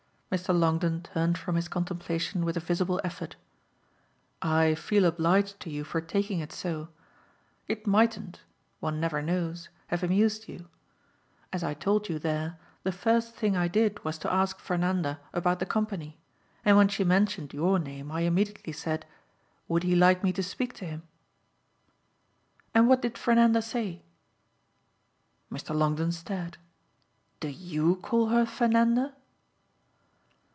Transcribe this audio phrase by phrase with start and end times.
[0.33, 0.57] Mr.
[0.57, 3.35] Longdon turned from his contemplation with a visible effort.
[4.41, 6.87] "I feel obliged to you for taking it so;
[7.67, 8.39] it mightn't
[8.79, 10.69] one never knows have amused you.
[11.51, 15.59] As I told you there, the first thing I did was to ask Fernanda about
[15.59, 16.17] the company;
[16.63, 19.05] and when she mentioned your name I immediately said:
[19.67, 21.03] 'Would he like me to speak to him?'"
[22.73, 24.01] "And what did Fernanda say?"
[25.51, 25.75] Mr.
[25.75, 26.57] Longdon stared.
[27.41, 29.15] "Do YOU call her Fernanda?"